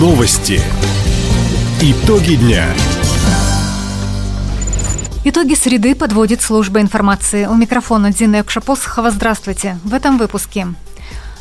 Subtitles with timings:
[0.00, 0.62] Новости.
[1.82, 2.64] Итоги дня.
[5.24, 7.44] Итоги среды подводит служба информации.
[7.44, 9.10] У микрофона Дина Якшапосхова.
[9.10, 9.78] Здравствуйте.
[9.84, 10.68] В этом выпуске.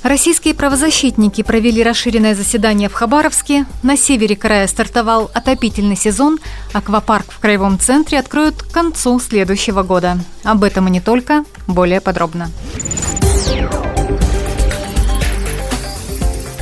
[0.03, 3.65] Российские правозащитники провели расширенное заседание в Хабаровске.
[3.81, 6.37] На севере края стартовал отопительный сезон.
[6.73, 10.19] Аквапарк в краевом центре откроют к концу следующего года.
[10.43, 11.45] Об этом и не только.
[11.65, 12.51] Более подробно.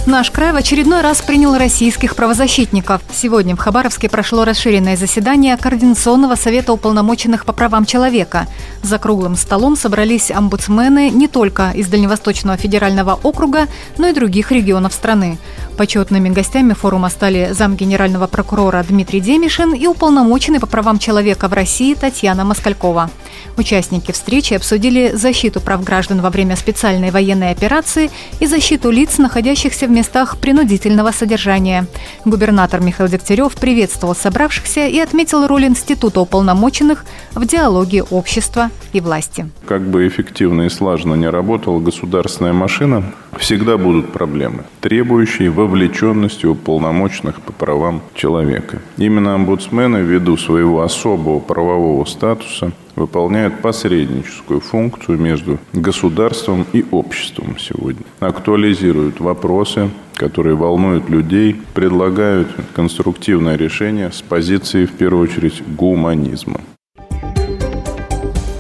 [0.08, 3.02] Наш край в очередной раз принял российских правозащитников.
[3.12, 8.48] Сегодня в Хабаровске прошло расширенное заседание Координационного совета уполномоченных по правам человека.
[8.82, 13.68] За круглым столом собрались омбудсмены не только из Дальневосточного федерального округа,
[13.98, 15.40] но и других регионов страны.
[15.76, 21.54] Почетными гостями форума стали зам генерального прокурора Дмитрий Демишин и уполномоченный по правам человека в
[21.54, 23.12] России Татьяна Москалькова.
[23.58, 29.88] Участники встречи обсудили защиту прав граждан во время специальной военной операции и защиту лиц, находящихся
[29.88, 31.88] в местах принудительного содержания.
[32.24, 39.50] Губернатор Михаил Дегтярев приветствовал собравшихся и отметил роль Института уполномоченных в диалоге общества и власти.
[39.66, 47.42] Как бы эффективно и слаженно не работала государственная машина, всегда будут проблемы, требующие вовлеченности уполномоченных
[47.42, 48.84] по правам человека.
[48.98, 58.04] Именно омбудсмены, ввиду своего особого правового статуса, выполняют посредническую функцию между государством и обществом сегодня.
[58.20, 66.60] Актуализируют вопросы, которые волнуют людей, предлагают конструктивное решение с позиции, в первую очередь, гуманизма.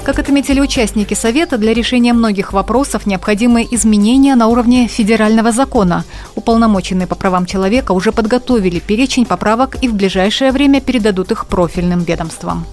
[0.05, 6.05] Как отметили участники Совета, для решения многих вопросов необходимы изменения на уровне федерального закона.
[6.35, 12.03] Уполномоченные по правам человека уже подготовили перечень поправок и в ближайшее время передадут их профильным
[12.03, 12.65] ведомствам.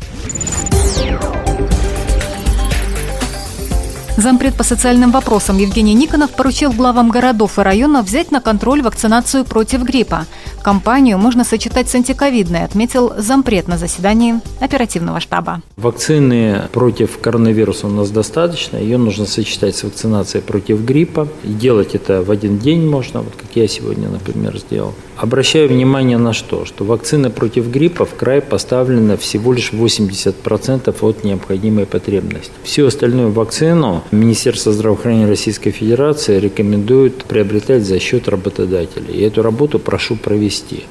[4.17, 9.45] Зампред по социальным вопросам Евгений Никонов поручил главам городов и районов взять на контроль вакцинацию
[9.45, 10.27] против гриппа.
[10.62, 15.63] Компанию можно сочетать с антиковидной, отметил зампред на заседании оперативного штаба.
[15.77, 18.77] Вакцины против коронавируса у нас достаточно.
[18.77, 21.27] Ее нужно сочетать с вакцинацией против гриппа.
[21.42, 24.95] И делать это в один день можно, вот как я сегодня, например, сделал.
[25.17, 26.64] Обращаю внимание на что?
[26.64, 32.52] Что вакцины против гриппа в край поставлена всего лишь 80% от необходимой потребности.
[32.63, 39.15] Всю остальную вакцину Министерство здравоохранения Российской Федерации рекомендует приобретать за счет работодателей.
[39.15, 40.85] И эту работу прошу провести.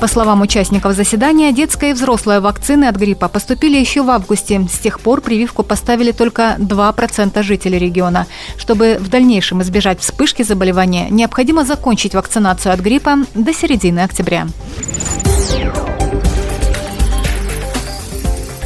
[0.00, 4.66] По словам участников заседания, детская и взрослая вакцины от гриппа поступили еще в августе.
[4.72, 8.26] С тех пор прививку поставили только 2% жителей региона.
[8.56, 14.46] Чтобы в дальнейшем избежать вспышки заболевания, необходимо закончить вакцинацию от гриппа до середины октября.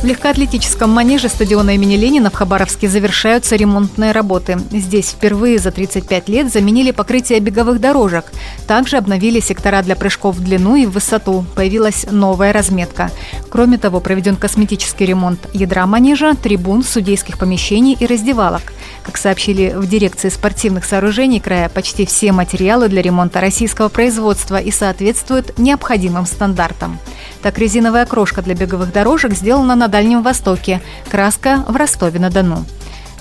[0.05, 4.61] В легкоатлетическом манеже стадиона имени Ленина в Хабаровске завершаются ремонтные работы.
[4.71, 8.27] Здесь впервые за 35 лет заменили покрытие беговых дорожек.
[8.67, 11.47] Также обновили сектора для прыжков в длину и в высоту.
[11.57, 13.11] Появилась новая разметка.
[13.49, 18.75] Кроме того, проведен косметический ремонт ядра манежа, трибун, судейских помещений и раздевалок.
[19.05, 24.71] Как сообщили в дирекции спортивных сооружений края, почти все материалы для ремонта российского производства и
[24.71, 26.99] соответствуют необходимым стандартам.
[27.45, 32.65] Так, резиновая крошка для беговых дорожек сделана на Дальнем Востоке, краска в Ростове-на-Дону.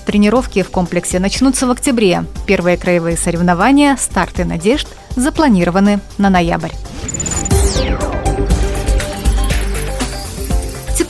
[0.06, 2.24] Тренировки в комплексе начнутся в октябре.
[2.46, 6.72] Первые краевые соревнования «Старты надежд» запланированы на ноябрь.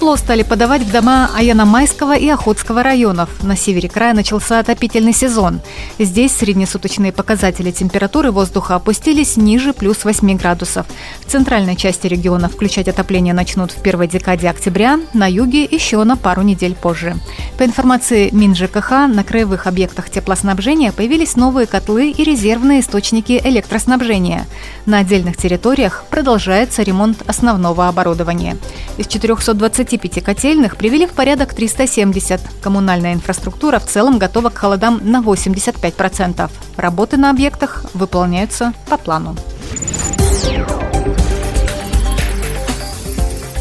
[0.05, 3.43] Тепло стали подавать в дома Аяномайского и Охотского районов.
[3.43, 5.63] На севере края начался отопительный сезон.
[5.99, 10.87] Здесь среднесуточные показатели температуры воздуха опустились ниже плюс 8 градусов.
[11.25, 16.19] В центральной части региона включать отопление начнут в первой декаде октября, на юге еще на
[16.19, 17.17] пару недель позже.
[17.57, 24.47] По информации МинЖКХ, на краевых объектах теплоснабжения появились новые котлы и резервные источники электроснабжения.
[24.85, 28.59] На отдельных территориях продолжается ремонт основного оборудования.
[28.97, 32.41] Из 420 25 котельных привели в порядок 370.
[32.61, 36.49] Коммунальная инфраструктура в целом готова к холодам на 85%.
[36.77, 39.37] Работы на объектах выполняются по плану.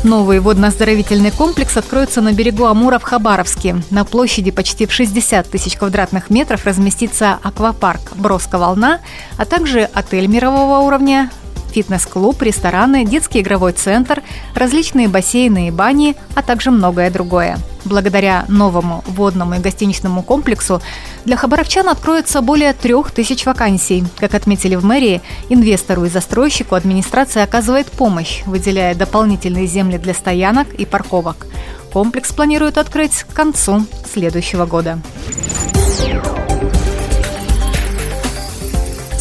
[0.03, 3.77] Новый водно-оздоровительный комплекс откроется на берегу Амура в Хабаровске.
[3.89, 8.99] На площади почти в 60 тысяч квадратных метров разместится аквапарк «Броска волна»,
[9.37, 11.31] а также отель мирового уровня,
[11.73, 14.21] фитнес-клуб, рестораны, детский игровой центр,
[14.55, 17.57] различные бассейны и бани, а также многое другое.
[17.85, 20.81] Благодаря новому водному и гостиничному комплексу
[21.25, 24.05] для хабаровчан откроется более трех тысяч вакансий.
[24.17, 30.73] Как отметили в мэрии, инвестору и застройщику администрация оказывает помощь, выделяя дополнительные земли для стоянок
[30.73, 31.47] и парковок.
[31.91, 34.99] Комплекс планируют открыть к концу следующего года.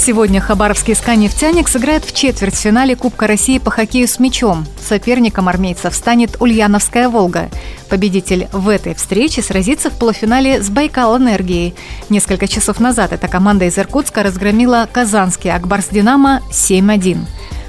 [0.04, 4.66] Сегодня хабаровский «Ска-нефтяник» сыграет в четвертьфинале Кубка России по хоккею с мячом.
[4.84, 7.50] Соперником армейцев станет Ульяновская «Волга».
[7.88, 11.76] Победитель в этой встрече сразится в полуфинале с «Байкал Энергией».
[12.08, 17.18] Несколько часов назад эта команда из Иркутска разгромила казанский «Акбарс Динамо» 7-1.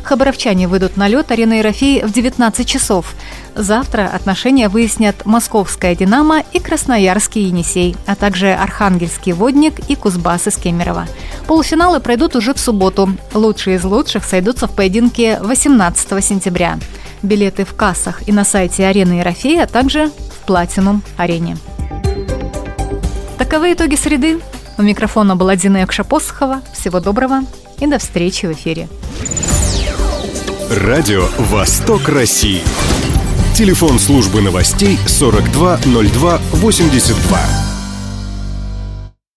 [0.04, 3.14] Хабаровчане выйдут на лед арены Ерофей в 19 часов.
[3.56, 10.58] Завтра отношения выяснят Московская «Динамо» и Красноярский «Енисей», а также Архангельский «Водник» и Кузбасс из
[10.58, 11.08] Кемерово.
[11.48, 13.10] Полуфиналы пройдут уже в субботу.
[13.34, 16.78] Лучшие из лучших сойдутся в поединке 18 сентября.
[17.22, 21.58] Билеты в кассах и на сайте арены Ерофея, а также в Платинум арене.
[23.38, 24.40] Таковы итоги среды.
[24.78, 26.62] У микрофона была Дина Якшапосхова.
[26.74, 27.42] Всего доброго
[27.80, 28.88] и до встречи в эфире.
[30.70, 32.62] Радио «Восток России».
[33.56, 37.63] Телефон службы новостей 420282.